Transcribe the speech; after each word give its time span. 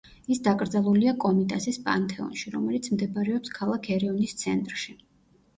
ის 0.35 0.39
დაკრძალულია 0.45 1.13
კომიტასის 1.23 1.77
პანთეონში, 1.89 2.53
რომელიც 2.55 2.89
მდებარეობს 2.97 3.55
ქალაქ 3.59 3.87
ერევნის 3.99 4.35
ცენტრში. 4.45 4.99